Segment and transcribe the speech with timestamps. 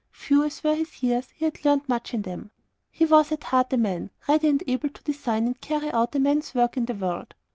[0.11, 2.49] Few as were his years, he had learnt much in them.
[2.89, 6.19] He was at heart a man, ready and able to design and carry out a
[6.19, 7.35] man's work in the world.